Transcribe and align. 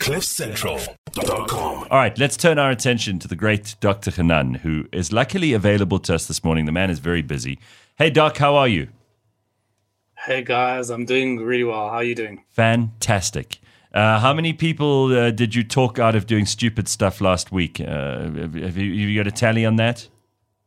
CliffCentral.com. 0.00 1.86
All 1.90 1.98
right, 1.98 2.18
let's 2.18 2.36
turn 2.36 2.58
our 2.58 2.70
attention 2.70 3.18
to 3.18 3.28
the 3.28 3.36
great 3.36 3.76
Dr. 3.80 4.10
Hanan, 4.10 4.54
who 4.54 4.86
is 4.92 5.12
luckily 5.12 5.52
available 5.52 5.98
to 6.00 6.14
us 6.14 6.26
this 6.26 6.42
morning. 6.42 6.64
The 6.64 6.72
man 6.72 6.88
is 6.90 6.98
very 7.00 7.20
busy. 7.20 7.58
Hey, 7.96 8.08
Doc, 8.08 8.38
how 8.38 8.56
are 8.56 8.66
you? 8.66 8.88
Hey 10.26 10.42
guys, 10.42 10.90
I'm 10.90 11.04
doing 11.04 11.38
really 11.38 11.64
well. 11.64 11.88
How 11.88 11.96
are 11.96 12.04
you 12.04 12.14
doing? 12.14 12.44
Fantastic. 12.50 13.58
Uh, 13.92 14.18
how 14.18 14.32
many 14.32 14.52
people 14.52 15.16
uh, 15.16 15.30
did 15.30 15.54
you 15.54 15.64
talk 15.64 15.98
out 15.98 16.14
of 16.14 16.26
doing 16.26 16.46
stupid 16.46 16.88
stuff 16.88 17.20
last 17.20 17.52
week? 17.52 17.80
Uh, 17.80 18.20
have, 18.22 18.56
you, 18.56 18.64
have 18.64 18.76
you 18.76 19.22
got 19.22 19.26
a 19.26 19.30
tally 19.30 19.64
on 19.66 19.76
that? 19.76 20.08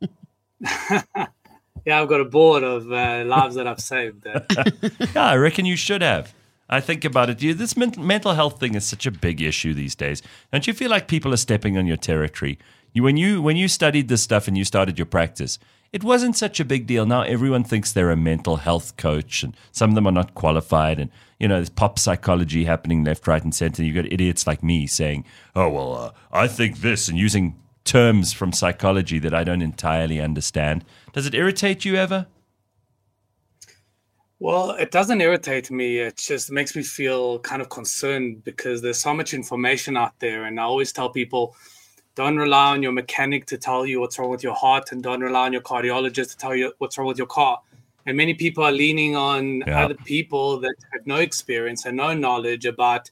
yeah, 0.60 2.00
I've 2.00 2.08
got 2.08 2.20
a 2.20 2.24
board 2.24 2.62
of 2.62 2.90
uh, 2.92 3.24
lives 3.26 3.54
that 3.56 3.66
I've 3.66 3.80
saved. 3.80 4.26
yeah, 5.14 5.24
I 5.24 5.36
reckon 5.36 5.66
you 5.66 5.76
should 5.76 6.02
have. 6.02 6.34
I 6.68 6.80
think 6.80 7.04
about 7.04 7.30
it. 7.30 7.58
This 7.58 7.76
men- 7.76 7.94
mental 7.98 8.34
health 8.34 8.58
thing 8.58 8.74
is 8.74 8.84
such 8.84 9.06
a 9.06 9.10
big 9.10 9.40
issue 9.40 9.74
these 9.74 9.94
days. 9.94 10.22
Don't 10.52 10.66
you 10.66 10.72
feel 10.72 10.90
like 10.90 11.08
people 11.08 11.32
are 11.32 11.38
stepping 11.38 11.76
on 11.76 11.86
your 11.86 11.96
territory? 11.96 12.58
You, 12.92 13.02
when 13.02 13.16
you 13.16 13.42
when 13.42 13.56
you 13.56 13.68
studied 13.68 14.08
this 14.08 14.22
stuff 14.22 14.48
and 14.48 14.56
you 14.56 14.64
started 14.64 14.98
your 14.98 15.06
practice, 15.06 15.58
it 15.92 16.02
wasn't 16.02 16.36
such 16.36 16.60
a 16.60 16.64
big 16.64 16.86
deal. 16.86 17.06
Now 17.06 17.22
everyone 17.22 17.64
thinks 17.64 17.92
they're 17.92 18.10
a 18.10 18.16
mental 18.16 18.56
health 18.56 18.96
coach, 18.96 19.42
and 19.42 19.56
some 19.72 19.90
of 19.90 19.94
them 19.94 20.06
are 20.06 20.12
not 20.12 20.34
qualified. 20.34 20.98
And 20.98 21.10
you 21.38 21.48
know, 21.48 21.56
there's 21.56 21.70
pop 21.70 21.98
psychology 21.98 22.64
happening 22.64 23.04
left, 23.04 23.26
right, 23.26 23.42
and 23.42 23.54
center. 23.54 23.82
You've 23.82 23.96
got 23.96 24.12
idiots 24.12 24.46
like 24.46 24.62
me 24.62 24.86
saying, 24.86 25.24
"Oh 25.54 25.68
well, 25.68 25.94
uh, 25.94 26.10
I 26.32 26.48
think 26.48 26.78
this," 26.78 27.08
and 27.08 27.18
using 27.18 27.56
terms 27.84 28.32
from 28.32 28.52
psychology 28.52 29.18
that 29.18 29.34
I 29.34 29.44
don't 29.44 29.62
entirely 29.62 30.20
understand. 30.20 30.84
Does 31.12 31.26
it 31.26 31.34
irritate 31.34 31.84
you 31.84 31.96
ever? 31.96 32.26
Well, 34.44 34.72
it 34.72 34.90
doesn't 34.90 35.22
irritate 35.22 35.70
me. 35.70 36.00
It 36.00 36.18
just 36.18 36.52
makes 36.52 36.76
me 36.76 36.82
feel 36.82 37.38
kind 37.38 37.62
of 37.62 37.70
concerned 37.70 38.44
because 38.44 38.82
there's 38.82 38.98
so 38.98 39.14
much 39.14 39.32
information 39.32 39.96
out 39.96 40.12
there. 40.18 40.44
And 40.44 40.60
I 40.60 40.64
always 40.64 40.92
tell 40.92 41.08
people 41.08 41.56
don't 42.14 42.36
rely 42.36 42.72
on 42.72 42.82
your 42.82 42.92
mechanic 42.92 43.46
to 43.46 43.56
tell 43.56 43.86
you 43.86 44.00
what's 44.00 44.18
wrong 44.18 44.28
with 44.28 44.42
your 44.42 44.52
heart, 44.54 44.92
and 44.92 45.02
don't 45.02 45.22
rely 45.22 45.46
on 45.46 45.54
your 45.54 45.62
cardiologist 45.62 46.32
to 46.32 46.36
tell 46.36 46.54
you 46.54 46.74
what's 46.76 46.98
wrong 46.98 47.06
with 47.06 47.16
your 47.16 47.26
car. 47.26 47.58
And 48.04 48.18
many 48.18 48.34
people 48.34 48.62
are 48.62 48.70
leaning 48.70 49.16
on 49.16 49.62
yeah. 49.66 49.82
other 49.82 49.94
people 49.94 50.60
that 50.60 50.74
have 50.92 51.06
no 51.06 51.16
experience 51.16 51.86
and 51.86 51.96
no 51.96 52.12
knowledge 52.12 52.66
about 52.66 53.10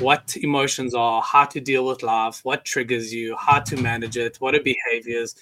what 0.00 0.36
emotions 0.36 0.92
are, 0.94 1.22
how 1.22 1.46
to 1.46 1.62
deal 1.62 1.86
with 1.86 2.02
life, 2.02 2.44
what 2.44 2.66
triggers 2.66 3.10
you, 3.10 3.36
how 3.36 3.58
to 3.60 3.78
manage 3.78 4.18
it, 4.18 4.36
what 4.38 4.54
are 4.54 4.62
behaviors, 4.62 5.34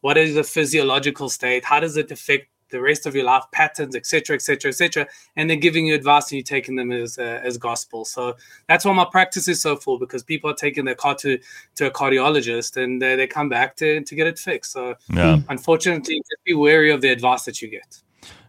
what 0.00 0.18
is 0.18 0.34
the 0.34 0.42
physiological 0.42 1.28
state, 1.28 1.64
how 1.64 1.78
does 1.78 1.96
it 1.96 2.10
affect 2.10 2.48
the 2.70 2.80
rest 2.80 3.06
of 3.06 3.14
your 3.14 3.24
life 3.24 3.44
patterns, 3.52 3.96
etc., 3.96 4.36
etc., 4.36 4.68
etc., 4.70 5.06
and 5.36 5.48
they're 5.48 5.56
giving 5.56 5.86
you 5.86 5.94
advice 5.94 6.30
and 6.30 6.38
you're 6.38 6.42
taking 6.42 6.76
them 6.76 6.92
as 6.92 7.18
uh, 7.18 7.40
as 7.42 7.58
gospel. 7.58 8.04
So 8.04 8.36
that's 8.68 8.84
why 8.84 8.92
my 8.92 9.06
practice 9.10 9.48
is 9.48 9.60
so 9.60 9.76
full 9.76 9.98
because 9.98 10.22
people 10.22 10.50
are 10.50 10.54
taking 10.54 10.84
their 10.84 10.94
car 10.94 11.14
to 11.16 11.38
to 11.76 11.86
a 11.86 11.90
cardiologist 11.90 12.76
and 12.82 13.00
they, 13.00 13.16
they 13.16 13.26
come 13.26 13.48
back 13.48 13.76
to 13.76 14.02
to 14.02 14.14
get 14.14 14.26
it 14.26 14.38
fixed. 14.38 14.72
So 14.72 14.94
yeah. 15.12 15.38
unfortunately, 15.48 16.16
just 16.16 16.44
be 16.44 16.54
wary 16.54 16.90
of 16.90 17.00
the 17.00 17.10
advice 17.10 17.44
that 17.44 17.62
you 17.62 17.68
get. 17.68 18.02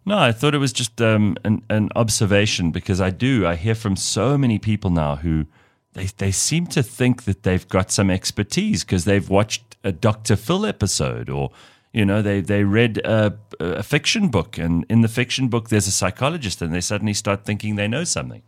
No, 0.06 0.18
I 0.18 0.32
thought 0.32 0.56
it 0.56 0.60
was 0.60 0.74
just 0.74 1.02
um, 1.02 1.38
an 1.44 1.64
an 1.70 1.90
observation 1.96 2.72
because 2.72 3.02
I 3.02 3.10
do 3.10 3.46
I 3.46 3.56
hear 3.56 3.76
from 3.76 3.96
so 3.96 4.38
many 4.38 4.60
people 4.60 4.90
now 4.90 5.18
who. 5.18 5.46
They, 5.94 6.06
they 6.06 6.32
seem 6.32 6.68
to 6.68 6.84
think 6.84 7.24
that 7.24 7.42
they've 7.42 7.68
got 7.68 7.90
some 7.90 8.12
expertise 8.12 8.84
because 8.84 9.06
they've 9.06 9.28
watched 9.28 9.76
a 9.84 9.92
Dr. 9.92 10.36
Phil 10.36 10.64
episode 10.66 11.32
or 11.32 11.50
you 11.94 12.06
know, 12.06 12.22
they 12.22 12.42
they 12.42 12.64
read 12.64 13.00
a, 13.00 13.38
a, 13.60 13.84
fiction 13.84 14.30
book, 14.30 14.58
and 14.58 14.86
in 14.90 15.02
the 15.02 15.08
fiction 15.08 15.48
book, 15.48 15.70
there's 15.70 15.88
a 15.88 15.92
psychologist, 15.92 16.62
and 16.62 16.74
they 16.74 16.82
suddenly 16.82 17.14
start 17.14 17.46
thinking 17.46 17.76
they 17.76 17.88
know 17.88 18.04
something. 18.04 18.44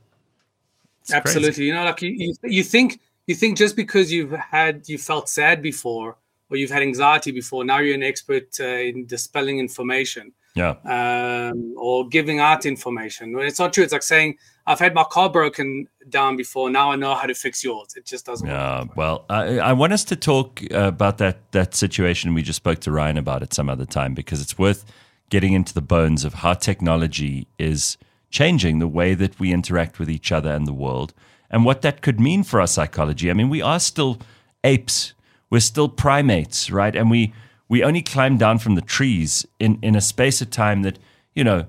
It's 1.02 1.14
Absolutely, 1.14 1.50
crazy. 1.50 1.66
you 1.66 1.74
know, 1.74 1.84
like 1.84 2.02
you, 2.04 2.36
you 2.44 2.64
think 2.64 3.00
you 3.26 3.34
think 3.34 3.58
just 3.58 3.76
because 3.76 4.12
you've 4.12 4.32
had 4.32 4.88
you 4.88 4.98
felt 4.98 5.28
sad 5.28 5.62
before 5.62 6.18
or 6.50 6.58
you've 6.58 6.70
had 6.70 6.84
anxiety 6.84 7.32
before, 7.32 7.64
now 7.64 7.80
you're 7.80 7.96
an 7.96 8.04
expert 8.04 8.60
uh, 8.60 8.66
in 8.66 9.06
dispelling 9.06 9.58
information 9.58 10.34
yeah. 10.56 10.76
Um, 10.86 11.74
or 11.78 12.08
giving 12.08 12.40
out 12.40 12.66
information. 12.66 13.36
When 13.36 13.46
it's 13.46 13.60
not 13.60 13.74
true 13.74 13.84
it's 13.84 13.94
like 13.94 14.04
saying 14.04 14.38
i've 14.68 14.80
had 14.80 14.94
my 14.94 15.04
car 15.04 15.30
broken 15.30 15.88
down 16.10 16.36
before 16.36 16.70
now 16.70 16.92
i 16.92 16.96
know 16.96 17.16
how 17.16 17.26
to 17.26 17.34
fix 17.34 17.64
yours. 17.64 17.94
It 17.96 18.06
just 18.06 18.26
doesn't 18.26 18.48
yeah 18.48 18.86
well 18.96 19.26
I, 19.30 19.60
I, 19.60 19.74
want 19.74 19.94
us 19.94 20.04
to 20.06 20.16
talk 20.16 20.62
uh, 20.72 20.88
about 20.88 21.18
that 21.18 21.52
that 21.52 21.76
situation 21.76 22.34
we 22.34 22.44
just 22.44 22.58
spoke 22.58 22.80
to 22.80 22.92
ryan 22.92 23.18
about 23.18 23.42
at 23.44 23.54
some 23.54 23.70
other 23.70 23.86
time 23.86 24.14
because 24.14 24.42
it's 24.42 24.58
worth 24.58 24.86
getting 25.30 25.54
into 25.54 25.74
the 25.74 25.82
bones 25.82 26.26
of 26.26 26.36
how 26.36 26.54
technology 26.54 27.48
is 27.58 27.98
changing 28.30 28.80
the 28.80 28.88
way 28.88 29.14
that 29.14 29.40
we 29.40 29.52
interact 29.52 30.00
with 30.00 30.10
each 30.10 30.32
other 30.32 30.52
and 30.52 30.68
the 30.68 30.74
world 30.74 31.14
and 31.50 31.66
what 31.66 31.82
that 31.82 32.02
could 32.02 32.20
mean 32.20 32.44
for 32.44 32.62
our 32.62 32.68
psychology. 32.68 33.30
I 33.30 33.34
mean 33.34 33.50
we 33.50 33.62
are 33.62 33.80
still 33.80 34.20
apes. 34.64 35.14
We're 35.50 35.60
still 35.60 35.90
primates 35.90 36.72
right? 36.72 36.96
And 36.96 37.10
we 37.10 37.34
we 37.72 37.86
only 37.86 38.02
climb 38.02 38.36
down 38.36 38.60
from 38.60 38.76
the 38.76 38.82
trees 38.82 39.48
in, 39.58 39.80
in 39.82 39.96
a 39.96 40.02
space 40.02 40.42
of 40.42 40.50
time 40.50 40.82
that, 40.82 41.00
you 41.34 41.42
know, 41.42 41.68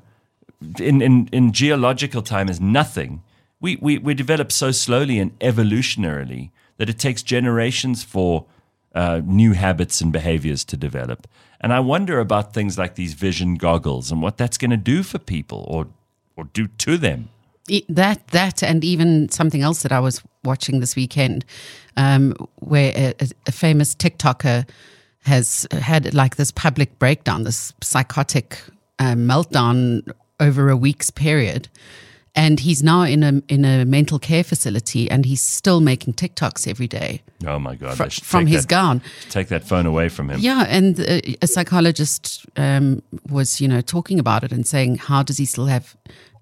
in, 0.81 1.01
in, 1.01 1.29
in 1.31 1.53
geological 1.53 2.23
time 2.23 2.49
is 2.49 2.61
nothing. 2.61 3.23
We, 3.61 3.77
we, 3.77 3.99
we 3.99 4.13
develop 4.13 4.51
so 4.51 4.73
slowly 4.73 5.21
and 5.21 5.39
evolutionarily 5.39 6.51
that 6.79 6.91
it 6.91 6.99
takes 6.99 7.23
generations 7.23 8.03
for 8.03 8.47
uh, 8.97 9.21
new 9.25 9.53
habits 9.53 10.01
and 10.01 10.13
behaviors 10.13 10.65
to 10.65 10.77
develop. 10.77 11.29
And 11.61 11.73
I 11.73 11.79
wonder 11.79 12.19
about 12.19 12.53
things 12.53 12.77
like 12.77 12.97
these 12.97 13.15
vision 13.15 13.55
goggles 13.55 14.11
and 14.11 14.21
what 14.21 14.37
that's 14.37 14.59
going 14.59 14.73
to 14.73 14.77
do 14.77 15.05
for 15.05 15.21
people 15.21 15.65
or, 15.69 15.87
or 16.37 16.47
do 16.53 16.67
to 16.67 16.99
them. 16.99 17.29
That 17.89 18.27
that 18.29 18.61
and 18.65 18.83
even 18.83 19.29
something 19.29 19.63
else 19.63 19.83
that 19.83 19.93
I 19.93 20.01
was 20.01 20.21
watching 20.43 20.81
this 20.81 20.97
weekend, 20.97 21.45
um, 21.97 22.35
where 22.57 23.15
a, 23.21 23.29
a 23.47 23.53
famous 23.53 23.95
TikToker 23.95 24.67
has 25.23 25.67
had 25.73 26.15
like 26.15 26.37
this 26.37 26.51
public 26.51 26.99
breakdown, 26.99 27.45
this 27.45 27.73
psychotic 27.83 28.59
uh, 28.99 29.15
meltdown 29.15 30.13
over 30.41 30.69
a 30.69 30.77
week's 30.77 31.11
period. 31.11 31.69
And 32.35 32.61
he's 32.61 32.83
now 32.83 33.03
in 33.03 33.23
a 33.23 33.43
in 33.49 33.67
a 33.67 33.85
mental 33.85 34.19
care 34.19 34.43
facility, 34.43 35.11
and 35.11 35.27
he's 35.27 35.43
still 35.43 35.81
making 35.81 36.15
TikToks 36.15 36.67
every 36.67 36.89
day. 36.89 37.21
Oh 37.47 37.59
my 37.59 37.75
god! 37.75 37.99
Fr- 37.99 38.25
from 38.25 38.47
his 38.47 38.63
that, 38.63 38.71
gown, 38.71 39.03
take 39.29 39.49
that 39.49 39.65
phone 39.65 39.85
away 39.85 40.09
from 40.09 40.31
him. 40.31 40.41
Yeah, 40.41 40.65
and 40.67 40.99
a, 41.01 41.37
a 41.43 41.47
psychologist 41.47 42.47
um, 42.57 43.03
was, 43.29 43.61
you 43.61 43.69
know, 43.69 43.83
talking 43.83 44.19
about 44.19 44.45
it 44.45 44.51
and 44.53 44.67
saying, 44.67 44.97
how 44.97 45.23
does 45.23 45.37
he 45.37 45.45
still 45.45 45.67
have 45.67 45.95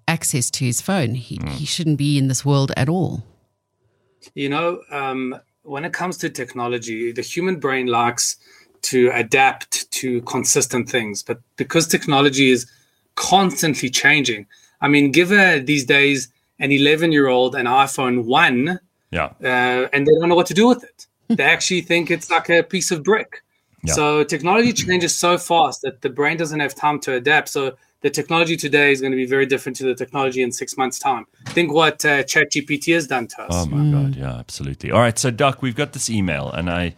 access 0.07 0.49
to 0.51 0.63
his 0.63 0.79
phone? 0.79 1.15
He 1.15 1.39
mm. 1.39 1.49
he 1.49 1.65
shouldn't 1.65 1.97
be 1.97 2.17
in 2.17 2.29
this 2.29 2.45
world 2.45 2.71
at 2.77 2.87
all. 2.87 3.23
You 4.33 4.47
know, 4.47 4.83
um, 4.91 5.35
when 5.63 5.83
it 5.83 5.91
comes 5.91 6.17
to 6.19 6.29
technology, 6.29 7.11
the 7.11 7.21
human 7.21 7.59
brain 7.59 7.87
likes 7.87 8.37
to 8.83 9.11
adapt 9.13 9.89
to 9.91 10.21
consistent 10.21 10.89
things. 10.89 11.23
But 11.23 11.39
because 11.57 11.87
technology 11.87 12.51
is 12.51 12.69
constantly 13.15 13.89
changing, 13.89 14.47
I 14.81 14.87
mean, 14.87 15.11
give 15.11 15.29
her 15.29 15.59
these 15.59 15.85
days 15.85 16.29
an 16.59 16.71
11 16.71 17.11
year 17.11 17.27
old 17.27 17.55
an 17.55 17.65
iPhone 17.65 18.25
1, 18.25 18.79
yeah. 19.11 19.33
Uh, 19.43 19.87
and 19.93 20.07
they 20.07 20.11
don't 20.19 20.29
know 20.29 20.35
what 20.35 20.47
to 20.47 20.53
do 20.53 20.67
with 20.67 20.83
it. 20.83 21.05
they 21.27 21.43
actually 21.43 21.81
think 21.81 22.09
it's 22.09 22.29
like 22.29 22.49
a 22.49 22.63
piece 22.63 22.91
of 22.91 23.03
brick. 23.03 23.43
Yeah. 23.83 23.93
So 23.93 24.23
technology 24.23 24.73
changes 24.73 25.15
so 25.15 25.37
fast 25.37 25.81
that 25.81 26.01
the 26.01 26.09
brain 26.09 26.37
doesn't 26.37 26.59
have 26.59 26.75
time 26.75 26.99
to 27.01 27.13
adapt. 27.13 27.49
So 27.49 27.75
the 28.01 28.09
technology 28.09 28.55
today 28.55 28.91
is 28.91 29.01
going 29.01 29.11
to 29.11 29.17
be 29.17 29.25
very 29.25 29.45
different 29.45 29.75
to 29.77 29.83
the 29.83 29.95
technology 29.95 30.41
in 30.41 30.51
six 30.51 30.77
months' 30.77 30.99
time. 30.99 31.25
Think 31.47 31.71
what 31.73 32.03
uh, 32.05 32.23
ChatGPT 32.23 32.93
has 32.93 33.07
done 33.07 33.27
to 33.27 33.43
us. 33.43 33.49
Oh 33.51 33.65
my 33.67 33.77
mm. 33.77 33.91
god, 33.91 34.15
yeah, 34.15 34.33
absolutely. 34.37 34.91
All 34.91 34.99
right, 34.99 35.17
so 35.17 35.31
Doc, 35.31 35.61
we've 35.61 35.75
got 35.75 35.93
this 35.93 36.09
email, 36.09 36.51
and 36.51 36.69
I 36.69 36.95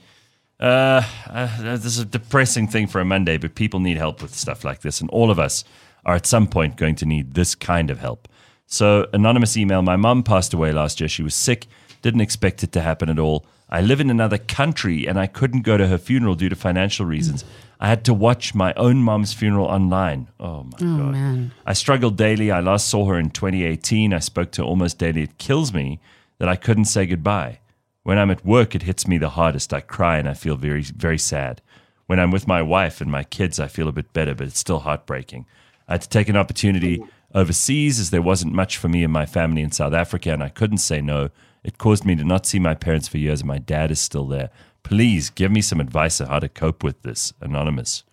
uh, 0.60 1.04
uh, 1.28 1.58
this 1.62 1.86
is 1.86 2.00
a 2.00 2.06
depressing 2.06 2.68
thing 2.68 2.88
for 2.88 3.02
a 3.02 3.06
Monday, 3.06 3.38
but 3.38 3.56
people 3.56 3.80
need 3.80 3.98
help 3.98 4.22
with 4.22 4.34
stuff 4.34 4.64
like 4.64 4.82
this, 4.82 5.02
and 5.02 5.10
all 5.10 5.32
of 5.32 5.40
us 5.40 5.64
are 6.06 6.16
at 6.16 6.26
some 6.26 6.48
point 6.48 6.78
going 6.78 6.96
to 6.96 7.06
need 7.06 7.34
this 7.34 7.56
kind 7.56 7.90
of 7.90 8.00
help. 8.00 8.28
So, 8.66 9.08
anonymous 9.14 9.58
email 9.58 9.82
My 9.82 9.96
mom 9.96 10.24
passed 10.24 10.54
away 10.54 10.72
last 10.72 11.00
year. 11.00 11.08
She 11.08 11.24
was 11.24 11.36
sick, 11.36 11.68
didn't 12.02 12.22
expect 12.22 12.64
it 12.64 12.72
to 12.74 12.82
happen 12.82 13.10
at 13.10 13.20
all. 13.20 13.46
I 13.70 13.82
live 13.82 14.00
in 14.00 14.10
another 14.10 14.38
country 14.38 15.08
and 15.08 15.20
I 15.20 15.26
couldn't 15.26 15.62
go 15.62 15.78
to 15.78 15.88
her 15.88 15.98
funeral 15.98 16.36
due 16.36 16.50
to 16.50 16.56
financial 16.56 17.06
reasons. 17.06 17.44
I 17.80 17.88
had 17.88 18.06
to 18.06 18.14
watch 18.14 18.54
my 18.54 18.72
own 18.76 18.98
mom's 18.98 19.34
funeral 19.34 19.66
online. 19.66 20.28
Oh 20.40 20.64
my 20.64 20.78
oh, 20.80 20.98
God. 20.98 21.12
Man. 21.12 21.52
I 21.66 21.74
struggled 21.74 22.16
daily. 22.16 22.52
I 22.52 22.60
last 22.60 22.88
saw 22.88 23.06
her 23.08 23.18
in 23.18 23.32
2018. 23.32 24.14
I 24.14 24.20
spoke 24.20 24.52
to 24.52 24.62
her 24.62 24.68
almost 24.68 25.00
daily. 25.00 25.24
It 25.24 25.40
kills 25.40 25.74
me 25.74 26.00
that 26.38 26.48
I 26.48 26.56
couldn't 26.56 26.86
say 26.86 27.06
goodbye. 27.08 27.60
When 28.04 28.18
I'm 28.18 28.32
at 28.32 28.46
work, 28.46 28.76
it 28.76 28.84
hits 28.84 29.08
me 29.08 29.18
the 29.18 29.30
hardest. 29.30 29.74
I 29.74 29.80
cry 29.80 30.18
and 30.18 30.28
I 30.28 30.34
feel 30.34 30.58
very, 30.58 30.84
very 30.84 31.18
sad. 31.18 31.62
When 32.06 32.20
I'm 32.20 32.32
with 32.32 32.48
my 32.48 32.62
wife 32.62 33.00
and 33.00 33.10
my 33.10 33.24
kids, 33.24 33.60
I 33.60 33.68
feel 33.68 33.88
a 33.88 33.94
bit 33.94 34.12
better, 34.12 34.36
but 34.36 34.48
it's 34.48 34.60
still 34.60 34.80
heartbreaking. 34.80 35.46
I 35.88 35.94
had 35.94 36.02
to 36.02 36.10
take 36.10 36.28
an 36.28 36.36
opportunity 36.36 37.02
overseas 37.34 38.00
as 38.00 38.10
there 38.10 38.22
wasn't 38.22 38.54
much 38.54 38.78
for 38.78 38.90
me 38.90 39.04
and 39.04 39.14
my 39.14 39.26
family 39.26 39.62
in 39.62 39.72
South 39.72 39.94
Africa, 39.94 40.32
and 40.32 40.44
I 40.44 40.50
couldn't 40.50 40.80
say 40.80 41.02
no. 41.02 41.30
It 41.64 41.78
caused 41.78 42.06
me 42.06 42.16
to 42.16 42.26
not 42.26 42.46
see 42.46 42.60
my 42.60 42.74
parents 42.76 43.08
for 43.08 43.18
years, 43.18 43.40
and 43.40 43.48
my 43.48 43.58
dad 43.58 43.90
is 43.90 44.02
still 44.02 44.28
there. 44.28 44.50
Please 44.84 45.30
give 45.30 45.52
me 45.52 45.62
some 45.62 45.80
advice 45.80 46.20
on 46.20 46.28
how 46.28 46.40
to 46.40 46.50
cope 46.50 46.84
with 46.84 47.02
this. 47.04 47.34
Anonymous. 47.40 48.04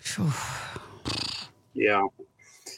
yeah. 1.75 2.07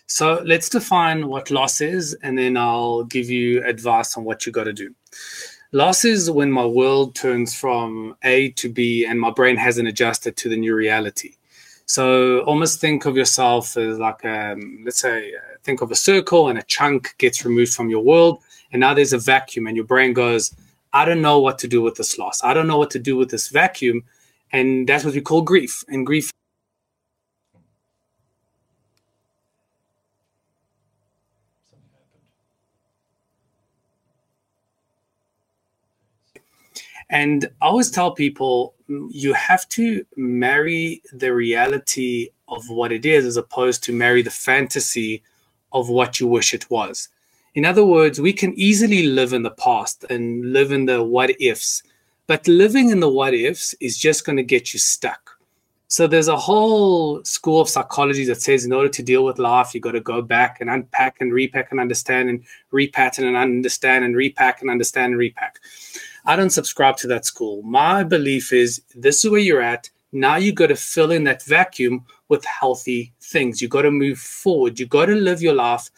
So 0.06 0.42
let's 0.44 0.70
define 0.70 1.28
what 1.28 1.50
loss 1.50 1.82
is, 1.82 2.14
and 2.22 2.38
then 2.38 2.56
I'll 2.56 3.04
give 3.04 3.28
you 3.28 3.62
advice 3.64 4.16
on 4.16 4.24
what 4.24 4.46
you 4.46 4.52
got 4.52 4.64
to 4.64 4.72
do. 4.72 4.94
Loss 5.74 6.04
is 6.04 6.30
when 6.30 6.52
my 6.52 6.66
world 6.66 7.14
turns 7.14 7.54
from 7.54 8.14
A 8.24 8.50
to 8.50 8.68
B 8.68 9.06
and 9.06 9.18
my 9.18 9.30
brain 9.30 9.56
hasn't 9.56 9.88
adjusted 9.88 10.36
to 10.36 10.50
the 10.50 10.56
new 10.56 10.74
reality. 10.74 11.36
So 11.86 12.40
almost 12.40 12.78
think 12.78 13.06
of 13.06 13.16
yourself 13.16 13.74
as 13.78 13.98
like, 13.98 14.22
um, 14.26 14.82
let's 14.84 15.00
say, 15.00 15.32
uh, 15.32 15.56
think 15.64 15.80
of 15.80 15.90
a 15.90 15.94
circle 15.94 16.48
and 16.48 16.58
a 16.58 16.62
chunk 16.64 17.14
gets 17.16 17.46
removed 17.46 17.72
from 17.72 17.88
your 17.88 18.04
world. 18.04 18.42
And 18.72 18.80
now 18.80 18.92
there's 18.92 19.14
a 19.14 19.18
vacuum, 19.18 19.66
and 19.66 19.74
your 19.74 19.86
brain 19.86 20.12
goes, 20.12 20.54
I 20.92 21.06
don't 21.06 21.22
know 21.22 21.40
what 21.40 21.58
to 21.60 21.68
do 21.68 21.80
with 21.80 21.94
this 21.94 22.18
loss. 22.18 22.44
I 22.44 22.52
don't 22.52 22.66
know 22.66 22.78
what 22.78 22.90
to 22.90 22.98
do 22.98 23.16
with 23.16 23.30
this 23.30 23.48
vacuum. 23.48 24.04
And 24.52 24.86
that's 24.86 25.04
what 25.04 25.14
we 25.14 25.22
call 25.22 25.40
grief. 25.40 25.84
And 25.88 26.04
grief 26.04 26.30
And 37.12 37.44
I 37.60 37.66
always 37.66 37.90
tell 37.90 38.10
people 38.10 38.74
you 38.88 39.34
have 39.34 39.68
to 39.68 40.04
marry 40.16 41.02
the 41.12 41.32
reality 41.34 42.30
of 42.48 42.68
what 42.70 42.90
it 42.90 43.04
is 43.04 43.26
as 43.26 43.36
opposed 43.36 43.84
to 43.84 43.92
marry 43.92 44.22
the 44.22 44.30
fantasy 44.30 45.22
of 45.72 45.90
what 45.90 46.18
you 46.18 46.26
wish 46.26 46.54
it 46.54 46.70
was. 46.70 47.10
In 47.54 47.66
other 47.66 47.84
words, 47.84 48.18
we 48.18 48.32
can 48.32 48.54
easily 48.58 49.04
live 49.04 49.34
in 49.34 49.42
the 49.42 49.50
past 49.50 50.04
and 50.08 50.54
live 50.54 50.72
in 50.72 50.86
the 50.86 51.02
what 51.02 51.38
ifs, 51.38 51.82
but 52.26 52.48
living 52.48 52.88
in 52.88 53.00
the 53.00 53.10
what 53.10 53.34
ifs 53.34 53.74
is 53.74 53.98
just 53.98 54.24
going 54.24 54.38
to 54.38 54.42
get 54.42 54.72
you 54.72 54.78
stuck. 54.78 55.38
So 55.88 56.06
there's 56.06 56.28
a 56.28 56.36
whole 56.38 57.22
school 57.24 57.60
of 57.60 57.68
psychology 57.68 58.24
that 58.24 58.40
says 58.40 58.64
in 58.64 58.72
order 58.72 58.88
to 58.88 59.02
deal 59.02 59.26
with 59.26 59.38
life, 59.38 59.74
you 59.74 59.80
got 59.80 59.92
to 59.92 60.00
go 60.00 60.22
back 60.22 60.62
and 60.62 60.70
unpack 60.70 61.20
and 61.20 61.30
repack 61.30 61.70
and 61.70 61.78
understand 61.78 62.30
and 62.30 62.42
repattern 62.72 63.28
and 63.28 63.36
understand 63.36 64.02
and 64.02 64.16
repack 64.16 64.62
and 64.62 64.70
understand 64.70 65.12
and 65.12 65.18
repack. 65.18 65.58
I 66.24 66.36
don't 66.36 66.50
subscribe 66.50 66.96
to 66.98 67.08
that 67.08 67.24
school. 67.24 67.62
My 67.62 68.04
belief 68.04 68.52
is 68.52 68.82
this 68.94 69.24
is 69.24 69.30
where 69.30 69.40
you're 69.40 69.60
at. 69.60 69.90
Now 70.12 70.36
you 70.36 70.52
got 70.52 70.68
to 70.68 70.76
fill 70.76 71.10
in 71.10 71.24
that 71.24 71.42
vacuum 71.42 72.04
with 72.28 72.44
healthy 72.44 73.12
things. 73.20 73.60
You 73.60 73.68
got 73.68 73.82
to 73.82 73.90
move 73.90 74.18
forward. 74.18 74.78
You 74.78 74.86
got 74.86 75.06
to 75.06 75.14
live 75.14 75.42
your 75.42 75.54
life 75.54 75.90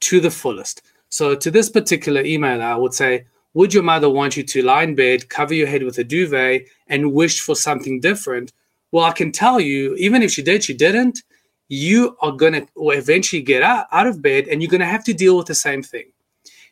to 0.00 0.20
the 0.20 0.30
fullest. 0.30 0.82
So 1.08 1.34
to 1.34 1.50
this 1.50 1.70
particular 1.70 2.22
email, 2.22 2.60
I 2.60 2.74
would 2.74 2.94
say, 2.94 3.26
would 3.54 3.72
your 3.72 3.82
mother 3.82 4.10
want 4.10 4.36
you 4.36 4.42
to 4.42 4.62
lie 4.62 4.82
in 4.82 4.94
bed, 4.94 5.28
cover 5.28 5.54
your 5.54 5.66
head 5.66 5.82
with 5.82 5.98
a 5.98 6.04
duvet, 6.04 6.62
and 6.88 7.12
wish 7.12 7.40
for 7.40 7.54
something 7.54 8.00
different? 8.00 8.52
Well, 8.90 9.04
I 9.04 9.12
can 9.12 9.32
tell 9.32 9.60
you, 9.60 9.94
even 9.96 10.22
if 10.22 10.32
she 10.32 10.42
did, 10.42 10.64
she 10.64 10.74
didn't. 10.74 11.22
You 11.68 12.16
are 12.20 12.32
going 12.32 12.52
to 12.52 12.66
eventually 12.76 13.42
get 13.42 13.62
out, 13.62 13.86
out 13.92 14.06
of 14.06 14.20
bed 14.20 14.48
and 14.48 14.60
you're 14.60 14.70
going 14.70 14.80
to 14.80 14.86
have 14.86 15.04
to 15.04 15.14
deal 15.14 15.36
with 15.36 15.46
the 15.46 15.54
same 15.54 15.82
thing. 15.82 16.12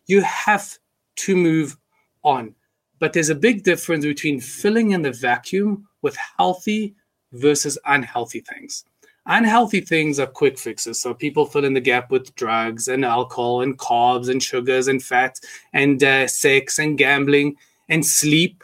You 0.06 0.22
have 0.22 0.76
to 1.16 1.36
move 1.36 1.76
on. 2.22 2.54
But 3.00 3.12
there's 3.12 3.30
a 3.30 3.34
big 3.34 3.64
difference 3.64 4.04
between 4.04 4.40
filling 4.40 4.92
in 4.92 5.02
the 5.02 5.10
vacuum 5.10 5.88
with 6.02 6.16
healthy 6.38 6.94
versus 7.32 7.76
unhealthy 7.86 8.40
things. 8.40 8.84
Unhealthy 9.26 9.80
things 9.80 10.20
are 10.20 10.26
quick 10.26 10.58
fixes. 10.58 11.00
So 11.00 11.14
people 11.14 11.46
fill 11.46 11.64
in 11.64 11.74
the 11.74 11.80
gap 11.80 12.10
with 12.10 12.34
drugs 12.36 12.88
and 12.88 13.04
alcohol 13.04 13.62
and 13.62 13.78
carbs 13.78 14.28
and 14.28 14.42
sugars 14.42 14.88
and 14.88 15.02
fats 15.02 15.40
and 15.72 16.02
uh, 16.02 16.26
sex 16.28 16.78
and 16.78 16.96
gambling 16.96 17.56
and 17.88 18.04
sleep. 18.04 18.62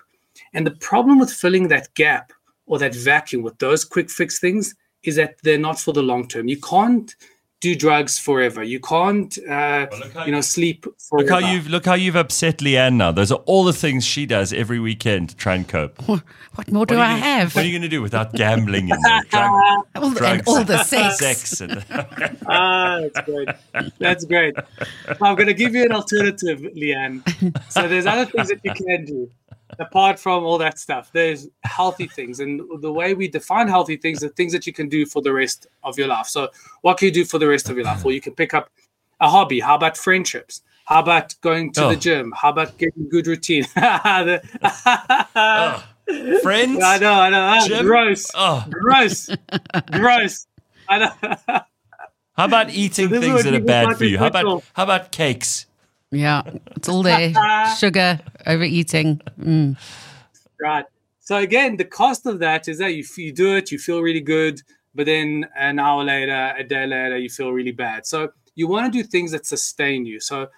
And 0.55 0.67
the 0.67 0.73
problem 0.73 1.19
with 1.19 1.33
filling 1.33 1.69
that 1.69 1.93
gap 1.95 2.33
or 2.67 2.79
that 2.79 2.95
vacuum 2.95 3.43
with 3.43 3.59
those 3.59 3.85
quick 3.85 4.11
fix 4.11 4.39
things 4.39 4.75
is 5.03 5.17
that 5.17 5.37
they're 5.43 5.59
not 5.59 5.79
for 5.79 5.93
the 5.93 6.03
long 6.03 6.27
term. 6.29 6.49
You 6.49 6.61
can't 6.61 7.15
do 7.61 7.75
drugs 7.75 8.19
forever. 8.19 8.63
You 8.63 8.81
can't, 8.81 9.37
uh, 9.39 9.87
well, 9.91 10.27
you 10.27 10.33
know, 10.33 10.41
sleep 10.41 10.87
forever. 10.99 11.31
Look 11.31 11.43
how 11.43 11.53
you've 11.53 11.69
look 11.69 11.87
how 11.87 11.95
you've 11.95 12.17
upset 12.17 12.59
Leanne 12.59 12.95
now. 12.95 13.13
Those 13.13 13.33
are 13.33 13.41
all 13.47 13.65
the 13.65 13.73
things 13.73 14.05
she 14.05 14.27
does 14.27 14.53
every 14.53 14.79
weekend 14.79 15.31
to 15.31 15.37
try 15.37 15.55
and 15.55 15.67
cope. 15.67 16.01
What 16.57 16.73
more 16.73 16.81
what 16.81 16.89
do 16.89 16.95
I 16.95 17.09
gonna, 17.09 17.19
have? 17.19 17.55
What 17.55 17.65
are 17.65 17.69
you 17.69 17.73
going 17.73 17.83
to 17.83 17.89
do 17.89 18.01
without 18.01 18.33
gambling 18.33 18.91
and 18.91 19.03
drug, 19.29 19.85
all, 19.95 20.11
drugs 20.11 20.39
and 20.39 20.49
all 20.49 20.65
the 20.65 20.83
sex? 20.85 21.19
sex 21.19 21.61
and 21.61 21.85
ah, 22.47 23.01
that's 23.03 23.29
great. 23.29 23.49
That's 23.99 24.25
great. 24.25 24.57
I'm 25.21 25.35
going 25.35 25.49
to 25.49 25.55
give 25.55 25.75
you 25.75 25.85
an 25.85 25.93
alternative, 25.93 26.61
Leanne. 26.61 27.21
So 27.71 27.87
there's 27.87 28.07
other 28.07 28.25
things 28.25 28.49
that 28.49 28.61
you 28.65 28.73
can 28.73 29.05
do 29.05 29.31
apart 29.79 30.19
from 30.19 30.45
all 30.45 30.59
that 30.59 30.79
stuff, 30.79 31.11
there's 31.13 31.49
healthy 31.65 32.07
things. 32.07 32.41
And 32.41 32.63
the 32.81 32.93
way 32.93 33.15
we 33.15 33.29
define 33.29 33.69
healthy 33.69 33.97
things 33.97 34.23
are 34.25 34.29
things 34.29 34.53
that 34.53 34.67
you 34.67 34.73
can 34.73 34.89
do 34.89 35.07
for 35.07 35.23
the 35.23 35.33
rest 35.33 35.67
of 35.83 35.99
your 35.99 36.09
life. 36.09 36.27
So, 36.27 36.51
what 36.83 36.99
can 36.99 37.07
you 37.07 37.13
do 37.13 37.25
for 37.25 37.39
the 37.39 37.49
rest 37.49 37.69
of 37.69 37.77
your 37.77 37.85
life? 37.85 38.05
Well, 38.05 38.15
you 38.15 38.21
can 38.21 38.35
pick 38.35 38.55
up 38.55 38.71
a 39.21 39.29
hobby. 39.29 39.61
How 39.61 39.75
about 39.75 39.97
friendships? 39.97 40.63
How 40.87 41.01
about 41.01 41.35
going 41.41 41.73
to 41.73 41.85
oh. 41.85 41.89
the 41.91 41.97
gym? 41.97 42.33
How 42.37 42.51
about 42.51 42.79
getting 42.79 43.09
good 43.09 43.27
routine? 43.27 43.65
oh. 43.77 44.39
Friends? 46.43 46.83
I 46.85 46.99
know, 46.99 47.13
I 47.13 47.31
know. 47.31 47.59
Oh, 47.61 47.83
gross. 47.83 48.31
Oh. 48.35 48.65
Gross. 48.71 49.29
gross. 49.91 50.47
I 50.89 50.99
know. 50.99 51.61
How 52.37 52.45
about 52.45 52.71
eating 52.71 53.09
so 53.09 53.21
things 53.21 53.45
that 53.45 53.55
are 53.55 53.61
bad 53.61 53.97
for 53.97 54.05
you? 54.05 54.19
How 54.19 54.27
about 54.27 54.63
how 54.75 54.85
about 54.85 55.11
cakes? 55.11 55.67
Yeah, 56.19 56.43
it's 56.77 56.89
all 56.89 57.03
there. 57.03 57.33
Sugar, 57.79 58.21
overeating. 58.47 59.21
Mm. 59.41 59.77
Right. 60.61 60.85
So 61.21 61.37
again, 61.37 61.77
the 61.77 61.85
cost 61.85 62.25
of 62.27 62.39
that 62.39 62.69
is 62.69 62.79
that 62.79 62.95
you, 62.95 63.05
you 63.17 63.33
do 63.33 63.57
it, 63.57 63.73
you 63.73 63.79
feel 63.79 64.01
really 64.01 64.21
good, 64.21 64.63
but 64.95 65.07
then 65.07 65.47
an 65.57 65.79
hour 65.79 66.05
later, 66.05 66.55
a 66.57 66.63
day 66.63 66.87
later, 66.87 67.19
you 67.19 67.29
feel 67.29 67.51
really 67.51 67.73
bad. 67.73 68.07
So 68.07 68.31
you 68.55 68.69
want 68.69 68.93
to 68.93 69.03
do 69.03 69.07
things 69.07 69.33
that 69.33 69.45
sustain 69.45 70.07
you. 70.07 70.21
So 70.21 70.49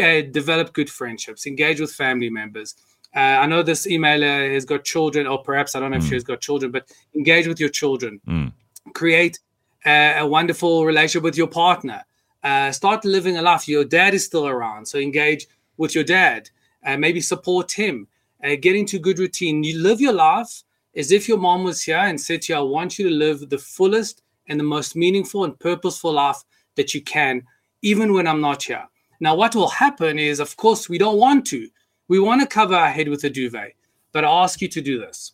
uh, 0.00 0.22
develop 0.30 0.72
good 0.72 0.88
friendships, 0.88 1.46
engage 1.46 1.80
with 1.80 1.92
family 1.92 2.30
members. 2.30 2.74
Uh, 3.14 3.18
I 3.42 3.46
know 3.46 3.62
this 3.62 3.86
emailer 3.86 4.54
has 4.54 4.64
got 4.64 4.84
children, 4.84 5.26
or 5.26 5.42
perhaps 5.42 5.76
I 5.76 5.80
don't 5.80 5.90
know 5.90 5.98
if 5.98 6.04
mm. 6.04 6.08
she 6.08 6.14
has 6.14 6.24
got 6.24 6.40
children, 6.40 6.72
but 6.72 6.90
engage 7.14 7.46
with 7.46 7.60
your 7.60 7.68
children. 7.68 8.20
Mm. 8.26 8.52
Create 8.94 9.38
a, 9.84 10.20
a 10.20 10.26
wonderful 10.26 10.86
relationship 10.86 11.22
with 11.22 11.36
your 11.36 11.48
partner 11.48 12.04
uh, 12.42 12.72
start 12.72 13.04
living 13.04 13.36
a 13.36 13.42
life. 13.42 13.68
Your 13.68 13.84
dad 13.84 14.14
is 14.14 14.24
still 14.24 14.46
around, 14.46 14.86
so 14.86 14.98
engage 14.98 15.46
with 15.76 15.94
your 15.94 16.04
dad. 16.04 16.50
Uh, 16.84 16.96
maybe 16.96 17.20
support 17.20 17.72
him. 17.72 18.08
Uh, 18.42 18.56
get 18.60 18.74
into 18.74 18.98
good 18.98 19.18
routine. 19.18 19.62
You 19.62 19.78
live 19.78 20.00
your 20.00 20.12
life 20.12 20.64
as 20.96 21.12
if 21.12 21.28
your 21.28 21.38
mom 21.38 21.64
was 21.64 21.82
here 21.82 21.98
and 21.98 22.20
said 22.20 22.42
to 22.42 22.52
you, 22.52 22.58
"I 22.58 22.62
want 22.62 22.98
you 22.98 23.08
to 23.08 23.14
live 23.14 23.48
the 23.48 23.58
fullest 23.58 24.22
and 24.48 24.58
the 24.58 24.64
most 24.64 24.96
meaningful 24.96 25.44
and 25.44 25.58
purposeful 25.58 26.12
life 26.12 26.42
that 26.74 26.92
you 26.94 27.02
can, 27.02 27.42
even 27.82 28.12
when 28.12 28.26
I'm 28.26 28.40
not 28.40 28.64
here." 28.64 28.88
Now, 29.20 29.36
what 29.36 29.54
will 29.54 29.68
happen 29.68 30.18
is, 30.18 30.40
of 30.40 30.56
course, 30.56 30.88
we 30.88 30.98
don't 30.98 31.18
want 31.18 31.46
to. 31.46 31.68
We 32.08 32.18
want 32.18 32.40
to 32.40 32.46
cover 32.46 32.74
our 32.74 32.90
head 32.90 33.08
with 33.08 33.22
a 33.24 33.30
duvet, 33.30 33.76
but 34.10 34.24
I 34.24 34.28
ask 34.42 34.60
you 34.60 34.68
to 34.68 34.80
do 34.80 34.98
this: 34.98 35.32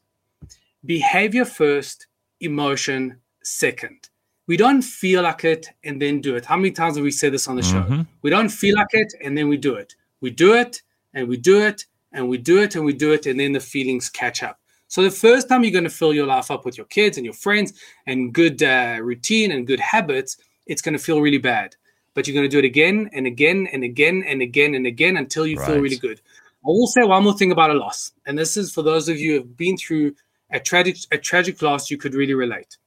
behavior 0.84 1.46
first, 1.46 2.06
emotion 2.40 3.20
second 3.42 4.07
we 4.48 4.56
don't 4.56 4.82
feel 4.82 5.22
like 5.22 5.44
it 5.44 5.68
and 5.84 6.00
then 6.02 6.20
do 6.20 6.34
it. 6.34 6.46
How 6.46 6.56
many 6.56 6.72
times 6.72 6.96
have 6.96 7.04
we 7.04 7.10
said 7.10 7.32
this 7.34 7.46
on 7.46 7.56
the 7.56 7.62
show? 7.62 7.82
Mm-hmm. 7.82 8.02
We 8.22 8.30
don't 8.30 8.48
feel 8.48 8.74
like 8.74 8.92
it 8.92 9.12
and 9.22 9.36
then 9.36 9.46
we 9.46 9.58
do 9.58 9.74
it. 9.74 9.94
We 10.22 10.30
do 10.30 10.54
it 10.54 10.82
and 11.14 11.28
we 11.28 11.36
do 11.36 11.60
it 11.60 11.84
and 12.12 12.28
we 12.28 12.38
do 12.38 12.62
it 12.62 12.74
and 12.74 12.84
we 12.84 12.94
do 12.94 13.12
it 13.12 13.26
and 13.26 13.38
then 13.38 13.52
the 13.52 13.60
feelings 13.60 14.08
catch 14.08 14.42
up. 14.42 14.58
So 14.88 15.02
the 15.02 15.10
first 15.10 15.50
time 15.50 15.62
you're 15.62 15.70
going 15.70 15.84
to 15.84 15.90
fill 15.90 16.14
your 16.14 16.26
life 16.26 16.50
up 16.50 16.64
with 16.64 16.78
your 16.78 16.86
kids 16.86 17.18
and 17.18 17.26
your 17.26 17.34
friends 17.34 17.74
and 18.06 18.32
good 18.32 18.62
uh, 18.62 18.98
routine 19.02 19.52
and 19.52 19.66
good 19.66 19.80
habits, 19.80 20.38
it's 20.66 20.80
going 20.80 20.96
to 20.96 20.98
feel 20.98 21.20
really 21.20 21.38
bad. 21.38 21.76
But 22.14 22.26
you're 22.26 22.34
going 22.34 22.48
to 22.48 22.50
do 22.50 22.58
it 22.58 22.64
again 22.64 23.10
and 23.12 23.26
again 23.26 23.68
and 23.70 23.84
again 23.84 24.24
and 24.26 24.40
again 24.40 24.74
and 24.74 24.86
again 24.86 25.18
until 25.18 25.46
you 25.46 25.58
right. 25.58 25.66
feel 25.66 25.80
really 25.80 25.98
good. 25.98 26.22
I 26.64 26.68
will 26.68 26.86
say 26.86 27.04
one 27.04 27.22
more 27.22 27.36
thing 27.36 27.52
about 27.52 27.70
a 27.70 27.74
loss, 27.74 28.12
and 28.26 28.36
this 28.36 28.56
is 28.56 28.72
for 28.72 28.82
those 28.82 29.08
of 29.08 29.20
you 29.20 29.32
who 29.32 29.38
have 29.38 29.56
been 29.56 29.76
through 29.76 30.14
a 30.50 30.58
tragic 30.58 30.96
a 31.12 31.18
tragic 31.18 31.62
loss. 31.62 31.90
You 31.90 31.98
could 31.98 32.14
really 32.14 32.34
relate 32.34 32.78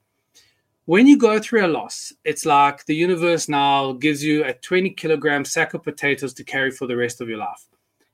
when 0.92 1.08
you 1.08 1.18
go 1.18 1.40
through 1.40 1.66
a 1.66 1.72
loss, 1.72 2.12
it's 2.26 2.46
like 2.46 2.84
the 2.84 2.94
universe 2.94 3.48
now 3.48 3.94
gives 3.94 4.22
you 4.22 4.44
a 4.44 4.52
20 4.52 4.90
kilogram 4.90 5.46
sack 5.46 5.74
of 5.74 5.82
potatoes 5.84 6.34
to 6.34 6.44
carry 6.44 6.70
for 6.70 6.86
the 6.86 6.98
rest 6.98 7.22
of 7.22 7.30
your 7.30 7.38
life. 7.38 7.66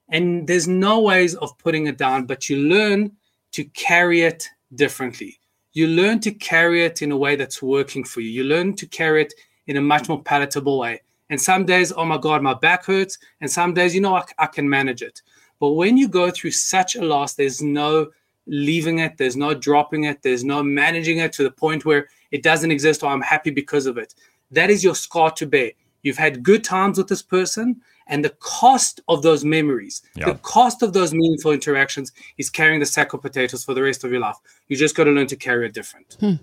And 0.10 0.46
there's 0.46 0.68
no 0.68 1.02
ways 1.02 1.34
of 1.34 1.58
putting 1.58 1.88
it 1.88 1.98
down, 1.98 2.28
but 2.28 2.52
you 2.52 2.58
learn 2.58 3.14
to 3.54 3.64
carry 3.64 4.22
it 4.22 4.48
differently. 4.76 5.40
You 5.74 5.88
learn 5.88 6.20
to 6.20 6.32
carry 6.32 6.86
it 6.86 7.02
in 7.02 7.12
a 7.12 7.18
way 7.18 7.36
that's 7.36 7.64
working 7.64 8.04
for 8.04 8.22
you. 8.22 8.30
You 8.30 8.44
learn 8.44 8.76
to 8.76 8.86
carry 8.86 9.24
it 9.24 9.34
in 9.66 9.78
a 9.78 9.82
much 9.82 10.08
more 10.08 10.22
palatable 10.22 10.78
way. 10.78 11.02
And 11.32 11.42
some 11.42 11.66
days, 11.66 11.92
oh 11.92 12.06
my 12.06 12.20
God, 12.20 12.44
my 12.44 12.54
back 12.54 12.86
hurts. 12.86 13.18
And 13.42 13.50
some 13.50 13.74
days, 13.74 13.96
you 13.96 14.02
know, 14.02 14.18
I, 14.18 14.24
I 14.38 14.46
can 14.46 14.70
manage 14.70 15.02
it. 15.02 15.24
But 15.60 15.72
when 15.72 15.98
you 15.98 16.08
go 16.08 16.30
through 16.30 16.52
such 16.52 16.96
a 16.96 17.04
loss, 17.04 17.34
there's 17.34 17.60
no 17.60 18.12
leaving 18.46 19.00
it, 19.00 19.18
there's 19.18 19.36
no 19.36 19.56
dropping 19.56 20.04
it, 20.04 20.22
there's 20.22 20.44
no 20.44 20.62
managing 20.62 21.18
it 21.18 21.34
to 21.34 21.44
the 21.44 21.50
point 21.50 21.84
where 21.84 22.08
it 22.32 22.44
doesn't 22.44 22.72
exist 22.72 23.04
or 23.04 23.12
I'm 23.12 23.22
happy 23.22 23.52
because 23.52 23.86
of 23.86 23.98
it. 23.98 24.14
That 24.52 24.70
is 24.70 24.84
your 24.84 24.96
scar 24.96 25.32
to 25.32 25.46
bear. 25.46 25.72
You've 26.04 26.18
had 26.18 26.44
good 26.44 26.64
times 26.64 26.98
with 26.98 27.08
this 27.08 27.22
person, 27.22 27.82
and 28.08 28.24
the 28.24 28.30
cost 28.40 29.02
of 29.10 29.22
those 29.22 29.44
memories, 29.44 30.02
the 30.16 30.40
cost 30.42 30.82
of 30.82 30.94
those 30.94 31.14
meaningful 31.14 31.52
interactions 31.52 32.14
is 32.38 32.50
carrying 32.50 32.80
the 32.80 32.86
sack 32.86 33.14
of 33.14 33.22
potatoes 33.22 33.66
for 33.66 33.74
the 33.74 33.82
rest 33.82 34.04
of 34.06 34.12
your 34.12 34.22
life. 34.22 34.38
You 34.70 34.78
just 34.78 34.96
got 34.96 35.06
to 35.06 35.12
learn 35.12 35.28
to 35.28 35.36
carry 35.36 35.66
it 35.66 35.74
different. 35.74 36.16
Hmm. 36.20 36.36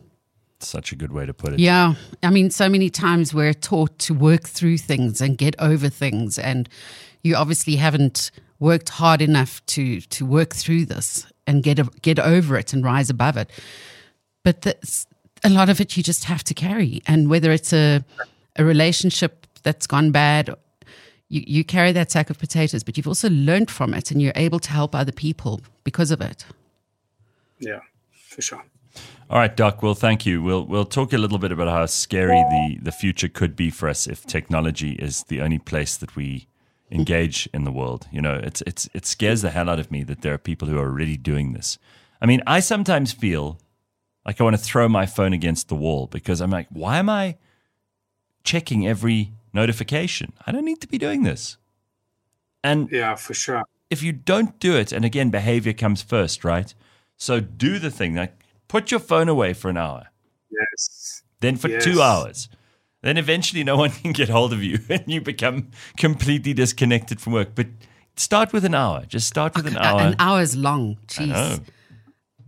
Such 0.61 0.93
a 0.93 0.97
good 0.97 1.13
way 1.13 1.27
to 1.27 1.35
put 1.35 1.55
it. 1.55 1.61
Yeah. 1.61 1.95
I 2.23 2.31
mean, 2.31 2.51
so 2.51 2.69
many 2.69 2.91
times 2.91 3.33
we're 3.35 3.55
taught 3.55 3.99
to 4.01 4.15
work 4.15 4.45
through 4.45 4.79
things 4.79 5.21
and 5.21 5.39
get 5.39 5.55
over 5.59 5.89
things. 5.89 6.39
And 6.39 6.69
you 7.23 7.35
obviously 7.35 7.77
haven't 7.77 8.31
worked 8.59 8.89
hard 8.89 9.21
enough 9.21 9.65
to 9.67 10.01
to 10.01 10.25
work 10.25 10.55
through 10.55 10.87
this 10.87 11.27
and 11.47 11.63
get 11.63 11.79
a, 11.79 11.85
get 12.03 12.19
over 12.19 12.57
it 12.57 12.73
and 12.73 12.85
rise 12.85 13.11
above 13.11 13.37
it. 13.37 13.51
But 14.43 14.63
that's, 14.63 15.07
a 15.45 15.51
lot 15.51 15.69
of 15.69 15.81
it 15.81 15.97
you 15.97 16.03
just 16.03 16.25
have 16.25 16.43
to 16.45 16.55
carry, 16.55 17.03
and 17.07 17.29
whether 17.29 17.53
it's 17.53 17.73
a 17.73 18.05
a 18.57 18.65
relationship 18.65 19.47
that's 19.63 19.87
gone 19.87 20.11
bad. 20.11 20.55
You, 21.29 21.43
you 21.47 21.65
carry 21.65 21.93
that 21.93 22.11
sack 22.11 22.31
of 22.31 22.39
potatoes, 22.39 22.85
but 22.85 22.97
you've 22.97 23.09
also 23.09 23.31
learned 23.31 23.71
from 23.71 23.95
it 23.95 24.11
and 24.11 24.21
you're 24.23 24.33
able 24.37 24.61
to 24.61 24.71
help 24.71 24.95
other 24.95 25.13
people 25.13 25.61
because 25.83 26.11
of 26.11 26.21
it. 26.21 26.45
Yeah, 27.59 27.81
for 28.13 28.43
sure. 28.43 28.63
All 29.31 29.39
right, 29.39 29.57
Doc. 29.57 29.83
Well, 29.83 29.95
thank 29.95 30.27
you. 30.27 30.43
We'll 30.43 30.65
we'll 30.67 30.85
talk 30.85 31.13
a 31.13 31.19
little 31.19 31.39
bit 31.39 31.51
about 31.51 31.69
how 31.69 31.87
scary 31.87 32.43
the, 32.51 32.79
the 32.83 32.93
future 32.93 33.29
could 33.29 33.57
be 33.57 33.71
for 33.71 33.89
us 33.89 34.07
if 34.07 34.25
technology 34.27 34.93
is 34.93 35.25
the 35.25 35.41
only 35.41 35.59
place 35.59 35.97
that 35.97 36.15
we 36.15 36.47
engage 36.91 37.49
in 37.53 37.65
the 37.65 37.73
world. 37.73 38.07
You 38.13 38.21
know, 38.21 38.35
it's 38.43 38.63
it's 38.67 38.89
it 38.93 39.07
scares 39.07 39.43
the 39.43 39.51
hell 39.51 39.71
out 39.71 39.81
of 39.81 39.91
me 39.91 40.05
that 40.05 40.21
there 40.21 40.35
are 40.35 40.39
people 40.39 40.69
who 40.69 40.79
are 40.79 40.87
already 40.87 41.17
doing 41.17 41.55
this. 41.55 41.79
I 42.21 42.27
mean, 42.27 42.43
I 42.47 42.61
sometimes 42.61 43.13
feel 43.13 43.59
like 44.27 44.41
I 44.41 44.45
want 44.45 44.57
to 44.57 44.63
throw 44.63 44.89
my 44.89 45.07
phone 45.07 45.33
against 45.33 45.69
the 45.69 45.75
wall 45.75 46.07
because 46.07 46.41
I'm 46.41 46.51
like, 46.51 46.67
why 46.71 46.99
am 46.99 47.09
I 47.09 47.37
checking 48.43 48.87
every 48.87 49.33
notification? 49.53 50.33
I 50.47 50.53
don't 50.53 50.65
need 50.65 50.81
to 50.81 50.89
be 50.89 50.99
doing 50.99 51.23
this. 51.23 51.59
And 52.63 52.91
yeah, 52.91 53.15
for 53.15 53.35
sure. 53.35 53.65
If 53.91 54.03
you 54.03 54.13
don't 54.13 54.59
do 54.59 54.77
it, 54.77 54.93
and 54.93 55.05
again, 55.05 55.31
behavior 55.31 55.75
comes 55.75 56.03
first, 56.03 56.45
right? 56.45 56.75
So 57.17 57.39
do 57.41 57.79
the 57.79 57.91
thing. 57.91 58.15
Like 58.15 58.35
put 58.69 58.91
your 58.91 59.01
phone 59.01 59.29
away 59.29 59.53
for 59.53 59.69
an 59.69 59.77
hour. 59.77 60.07
Yes. 60.51 61.23
Then 61.41 61.57
for 61.57 61.69
yes. 61.69 61.85
two 61.85 62.01
hours. 62.01 62.49
Then 63.03 63.19
eventually 63.19 63.63
no 63.63 63.77
one 63.85 63.91
can 63.91 64.13
get 64.13 64.31
hold 64.31 64.53
of 64.53 64.63
you 64.63 64.81
and 64.89 65.05
you 65.07 65.21
become 65.21 65.71
completely 65.99 66.55
disconnected 66.55 67.21
from 67.21 67.35
work. 67.35 67.51
But 67.55 67.67
start 68.17 68.53
with 68.53 68.65
an 68.65 68.75
hour. 68.75 69.05
Just 69.07 69.29
start 69.29 69.55
with 69.55 69.67
an 69.67 69.77
hour. 69.87 70.01
An 70.01 70.17
hour 70.19 70.41
is 70.41 70.57
long. 70.57 70.97
Jeez. 71.07 71.61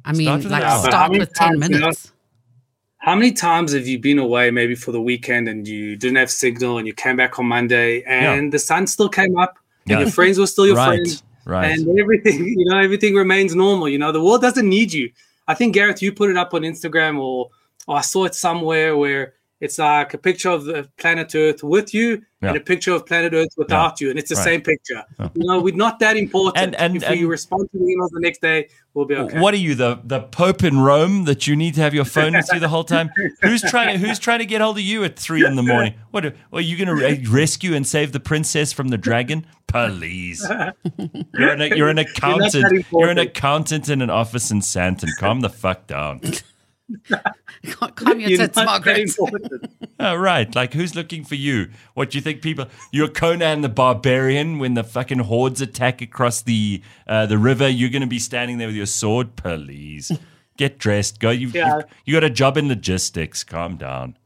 I, 0.06 0.10
I 0.10 0.12
mean, 0.12 0.26
Start 0.40 0.44
like 0.44 0.62
an 0.62 0.68
hour. 0.68 0.78
start 0.78 1.12
How 1.12 1.18
with 1.18 1.32
10 1.34 1.58
many 1.58 1.74
times, 1.74 1.80
minutes. 1.82 2.12
How 2.98 3.14
many 3.14 3.32
times 3.32 3.72
have 3.72 3.86
you 3.86 3.98
been 3.98 4.18
away, 4.18 4.50
maybe 4.50 4.74
for 4.74 4.92
the 4.92 5.00
weekend, 5.00 5.48
and 5.48 5.66
you 5.66 5.96
didn't 5.96 6.16
have 6.16 6.30
signal, 6.30 6.78
and 6.78 6.86
you 6.86 6.94
came 6.94 7.16
back 7.16 7.38
on 7.38 7.46
Monday, 7.46 8.02
and 8.04 8.52
the 8.52 8.58
sun 8.58 8.86
still 8.86 9.08
came 9.08 9.36
up, 9.36 9.58
and 9.86 9.90
Yeah. 9.92 10.00
your 10.00 10.10
friends 10.10 10.38
were 10.38 10.46
still 10.46 10.66
your 10.66 10.76
right. 10.76 10.86
friends, 11.00 11.22
Right. 11.44 11.70
and 11.78 11.98
everything, 12.00 12.46
you 12.58 12.64
know, 12.64 12.78
everything 12.78 13.14
remains 13.14 13.54
normal. 13.54 13.88
You 13.88 13.98
know, 13.98 14.10
the 14.12 14.22
world 14.22 14.40
doesn't 14.42 14.68
need 14.68 14.92
you. 14.92 15.10
I 15.48 15.54
think 15.54 15.74
Gareth, 15.74 16.02
you 16.02 16.12
put 16.12 16.30
it 16.30 16.36
up 16.36 16.54
on 16.54 16.62
Instagram, 16.62 17.18
or 17.20 17.50
or 17.88 17.96
I 17.98 18.00
saw 18.00 18.24
it 18.24 18.34
somewhere 18.34 18.96
where 18.96 19.34
it's 19.60 19.78
like 19.78 20.12
a 20.14 20.18
picture 20.18 20.50
of 20.50 20.64
the 20.64 20.88
planet 20.98 21.34
Earth 21.34 21.62
with 21.62 21.94
you 21.94 22.22
Yeah. 22.42 22.48
and 22.48 22.56
a 22.58 22.60
picture 22.60 22.92
of 22.92 23.06
planet 23.06 23.32
Earth 23.32 23.48
without 23.56 24.00
you, 24.00 24.10
and 24.10 24.18
it's 24.18 24.28
the 24.28 24.34
Right. 24.36 24.44
same 24.44 24.60
picture. 24.60 25.02
You 25.18 25.30
know, 25.46 25.60
we're 25.60 25.74
not 25.74 25.98
that 26.00 26.16
important. 26.16 26.62
And- 26.62 26.74
and- 26.76 26.96
if 27.02 27.08
we 27.08 27.20
and- 27.20 27.28
respond 27.28 27.68
to 27.72 27.78
the 27.78 27.84
emails 27.84 28.10
the 28.12 28.20
next 28.20 28.42
day, 28.42 28.68
we'll 28.92 29.06
be 29.06 29.14
okay. 29.16 29.38
What 29.40 29.54
are 29.54 29.58
you, 29.58 29.74
the 29.74 29.98
the 30.04 30.20
Pope 30.20 30.62
in 30.62 30.78
Rome 30.80 31.24
that 31.24 31.46
you 31.46 31.56
need 31.56 31.74
to 31.76 31.80
have 31.80 31.94
your 31.94 32.04
phone 32.04 32.34
with 32.34 32.46
you 32.52 32.60
the 32.60 32.68
whole 32.68 32.84
time? 32.84 33.08
Who's 33.42 33.62
trying 33.62 33.98
to 33.98 34.06
Who's 34.06 34.18
trying 34.18 34.40
to 34.40 34.46
get 34.46 34.60
hold 34.60 34.76
of 34.76 34.84
you 34.84 35.02
at 35.04 35.16
three 35.18 35.44
in 35.44 35.56
the 35.56 35.62
morning? 35.62 35.94
What 36.10 36.26
are, 36.26 36.34
are 36.52 36.60
you 36.60 36.76
going 36.76 36.88
to 36.88 36.94
re- 36.94 37.24
rescue 37.26 37.74
and 37.74 37.86
save 37.86 38.12
the 38.12 38.20
princess 38.20 38.72
from 38.74 38.88
the 38.88 38.98
dragon? 38.98 39.46
Please, 39.66 40.46
you're 41.38 41.50
an 41.52 41.76
you're 41.76 41.88
an 41.88 41.98
accountant. 42.06 42.52
that 42.52 42.84
You're 42.92 43.08
an 43.10 43.18
accountant 43.18 43.88
in 43.88 44.02
an 44.02 44.10
office 44.10 44.50
in 44.50 44.60
Sandton. 44.60 45.08
Calm 45.18 45.40
the 45.40 45.48
fuck 45.50 45.86
down. 45.86 46.20
Calm 47.96 48.20
your 48.20 48.30
You're 48.30 48.38
tits, 48.38 48.56
Margaret. 48.56 49.10
Oh, 49.98 50.14
right. 50.16 50.54
Like, 50.54 50.72
who's 50.72 50.94
looking 50.94 51.24
for 51.24 51.34
you? 51.34 51.68
What 51.94 52.10
do 52.10 52.18
you 52.18 52.22
think 52.22 52.42
people? 52.42 52.66
You're 52.92 53.08
Conan 53.08 53.62
the 53.62 53.68
Barbarian 53.68 54.58
when 54.58 54.74
the 54.74 54.84
fucking 54.84 55.20
hordes 55.20 55.60
attack 55.60 56.00
across 56.00 56.42
the 56.42 56.82
uh, 57.06 57.26
the 57.26 57.38
river. 57.38 57.68
You're 57.68 57.90
going 57.90 58.02
to 58.02 58.06
be 58.08 58.18
standing 58.20 58.58
there 58.58 58.68
with 58.68 58.76
your 58.76 58.86
sword. 58.86 59.34
Please 59.36 60.12
get 60.56 60.78
dressed. 60.78 61.18
Go. 61.18 61.30
You 61.30 61.48
Yeah. 61.48 61.78
you 61.78 61.82
you 62.04 62.14
got 62.14 62.24
a 62.24 62.30
job 62.30 62.56
in 62.56 62.68
logistics. 62.68 63.42
Calm 63.42 63.76
down. 63.76 64.16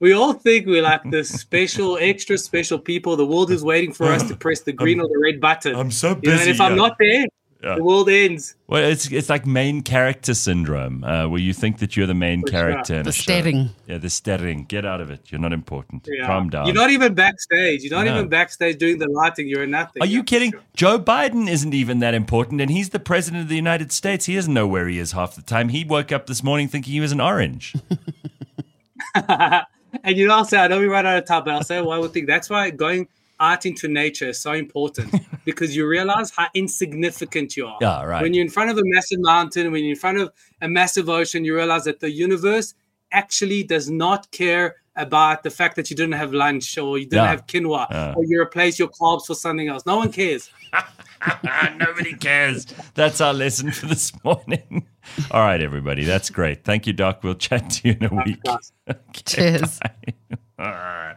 We 0.00 0.12
all 0.14 0.32
think 0.32 0.66
we're 0.66 0.82
like 0.82 1.02
the 1.10 1.22
special, 1.24 1.98
extra 2.00 2.38
special 2.38 2.78
people. 2.78 3.16
The 3.16 3.26
world 3.26 3.50
is 3.50 3.62
waiting 3.62 3.92
for 3.92 4.06
us 4.06 4.26
to 4.28 4.34
press 4.34 4.60
the 4.60 4.72
green 4.72 4.98
or 4.98 5.06
the 5.06 5.18
red 5.22 5.40
button. 5.42 5.76
I'm 5.76 5.90
so 5.90 6.08
You 6.08 6.14
know, 6.14 6.20
busy. 6.22 6.40
and 6.42 6.50
if 6.50 6.60
I'm 6.60 6.74
not 6.74 6.96
there, 6.98 7.26
Yeah. 7.62 7.74
the 7.74 7.84
world 7.84 8.08
ends. 8.08 8.54
well, 8.68 8.82
it's 8.82 9.12
it's 9.12 9.28
like 9.28 9.44
main 9.46 9.82
character 9.82 10.32
syndrome, 10.32 11.04
uh, 11.04 11.28
where 11.28 11.40
you 11.40 11.52
think 11.52 11.78
that 11.80 11.94
you're 11.94 12.06
the 12.06 12.14
main 12.14 12.40
For 12.40 12.48
sure. 12.52 12.60
character. 12.60 12.94
in 12.94 13.02
The 13.02 13.10
a 13.10 13.12
staring. 13.12 13.70
Yeah, 13.86 13.98
the 13.98 14.08
staring. 14.08 14.64
Get 14.64 14.86
out 14.86 15.02
of 15.02 15.10
it. 15.10 15.30
You're 15.30 15.40
not 15.42 15.52
important. 15.52 16.08
Yeah. 16.10 16.26
Calm 16.26 16.48
down. 16.48 16.64
You're 16.66 16.74
not 16.74 16.90
even 16.90 17.12
backstage. 17.12 17.82
You're 17.82 17.92
not 17.98 18.06
No. 18.06 18.14
even 18.16 18.28
backstage 18.28 18.78
doing 18.78 18.96
the 18.98 19.08
lighting. 19.08 19.46
You're 19.46 19.66
nothing. 19.66 20.02
Are 20.02 20.06
you 20.06 20.18
Yeah, 20.18 20.20
for 20.22 20.26
kidding? 20.26 20.50
sure. 20.52 20.60
Joe 20.74 20.98
Biden 20.98 21.50
isn't 21.50 21.74
even 21.74 21.98
that 21.98 22.14
important, 22.14 22.62
and 22.62 22.70
he's 22.70 22.88
the 22.90 23.00
president 23.00 23.42
of 23.42 23.48
the 23.50 23.56
United 23.56 23.92
States. 23.92 24.24
He 24.24 24.36
doesn't 24.36 24.54
know 24.54 24.66
where 24.66 24.88
he 24.88 24.98
is 24.98 25.12
half 25.12 25.34
the 25.36 25.42
time. 25.42 25.68
He 25.68 25.84
woke 25.84 26.12
up 26.12 26.26
this 26.28 26.42
morning 26.42 26.66
thinking 26.68 26.94
he 26.94 27.00
was 27.00 27.12
an 27.12 27.20
orange. 27.20 27.74
and 29.14 30.16
you 30.16 30.26
know, 30.26 30.34
I'll 30.36 30.44
say, 30.44 30.58
I 30.58 30.68
know 30.68 30.78
we 30.78 30.86
run 30.86 31.04
out 31.06 31.18
of 31.18 31.24
time, 31.26 31.44
but 31.44 31.54
I'll 31.54 31.64
say 31.64 31.80
one 31.80 31.98
more 31.98 32.08
thing. 32.08 32.26
That's 32.26 32.48
why 32.48 32.70
going 32.70 33.08
out 33.40 33.66
into 33.66 33.88
nature 33.88 34.28
is 34.28 34.40
so 34.40 34.52
important 34.52 35.14
because 35.44 35.74
you 35.74 35.86
realize 35.86 36.30
how 36.30 36.46
insignificant 36.54 37.56
you 37.56 37.66
are. 37.66 37.78
Yeah, 37.80 38.04
right. 38.04 38.22
When 38.22 38.34
you're 38.34 38.44
in 38.44 38.50
front 38.50 38.70
of 38.70 38.78
a 38.78 38.82
massive 38.84 39.18
mountain, 39.20 39.72
when 39.72 39.82
you're 39.82 39.94
in 39.94 39.98
front 39.98 40.18
of 40.18 40.30
a 40.60 40.68
massive 40.68 41.08
ocean, 41.08 41.44
you 41.44 41.54
realize 41.54 41.84
that 41.84 42.00
the 42.00 42.10
universe 42.10 42.74
actually 43.12 43.62
does 43.64 43.90
not 43.90 44.30
care 44.30 44.76
about 44.96 45.42
the 45.42 45.50
fact 45.50 45.76
that 45.76 45.88
you 45.90 45.96
didn't 45.96 46.12
have 46.14 46.32
lunch 46.32 46.76
or 46.76 46.98
you 46.98 47.04
didn't 47.06 47.24
Yeah. 47.24 47.30
have 47.30 47.46
quinoa 47.46 47.86
Yeah. 47.90 48.14
or 48.16 48.24
you 48.24 48.40
replace 48.40 48.78
your 48.78 48.88
carbs 48.88 49.26
for 49.26 49.34
something 49.34 49.68
else. 49.68 49.86
No 49.86 49.96
one 49.96 50.12
cares. 50.12 50.50
Nobody 51.78 52.14
cares. 52.14 52.66
That's 52.94 53.20
our 53.20 53.32
lesson 53.32 53.70
for 53.72 53.86
this 53.86 54.12
morning. 54.24 54.86
All 55.30 55.40
right, 55.40 55.60
everybody. 55.60 56.04
That's 56.04 56.30
great. 56.30 56.64
Thank 56.64 56.86
you, 56.86 56.92
Doc. 56.92 57.22
We'll 57.22 57.34
chat 57.34 57.70
to 57.70 57.88
you 57.88 57.96
in 58.00 58.06
a 58.06 58.22
week. 58.24 58.40
Okay, 58.46 59.00
Cheers. 59.24 59.80
bye. 59.80 60.14
All 60.58 60.66
right. 60.70 61.16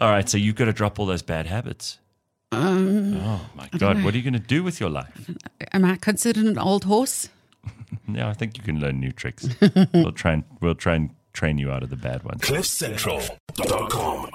All 0.00 0.10
right. 0.10 0.28
So 0.28 0.38
you've 0.38 0.56
got 0.56 0.64
to 0.66 0.72
drop 0.72 0.98
all 0.98 1.06
those 1.06 1.22
bad 1.22 1.46
habits. 1.46 1.98
Um, 2.52 3.16
Oh 3.16 3.40
my 3.54 3.68
God! 3.78 4.02
What 4.02 4.12
are 4.14 4.16
you 4.16 4.24
going 4.24 4.32
to 4.32 4.38
do 4.40 4.62
with 4.64 4.80
your 4.80 4.90
life? 4.90 5.30
am 5.72 5.84
I 5.84 5.96
considered 5.96 6.44
an 6.46 6.58
old 6.58 6.84
horse? 6.84 7.28
Yeah, 8.12 8.28
I 8.28 8.32
think 8.32 8.56
you 8.56 8.64
can 8.64 8.80
learn 8.80 8.98
new 8.98 9.12
tricks. 9.12 9.48
we'll 9.94 10.10
try 10.12 10.32
and 10.32 10.44
we'll 10.60 10.74
try 10.74 10.94
and 10.96 11.10
train 11.32 11.58
you 11.58 11.70
out 11.70 11.82
of 11.84 11.90
the 11.90 11.96
bad 11.96 12.24
ones. 12.24 12.40
CliffCentral.com. 12.40 14.30